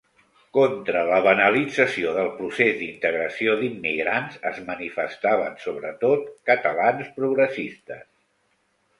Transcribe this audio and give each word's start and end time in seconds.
Contra 0.57 1.01
la 1.07 1.17
banalització 1.25 2.13
del 2.15 2.29
procés 2.37 2.71
d'integració 2.79 3.53
d'immigrants 3.59 4.39
es 4.51 4.57
manifestaven, 4.69 5.59
sobretot, 5.65 6.25
catalans 6.53 7.13
progressistes. 7.19 8.03